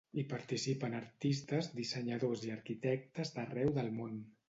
Hi 0.19 0.21
participen 0.29 0.95
artistes, 0.99 1.69
dissenyadors 1.81 2.49
i 2.51 2.57
arquitectes 2.59 3.37
d’arreu 3.41 3.75
del 3.81 3.97
món. 4.03 4.23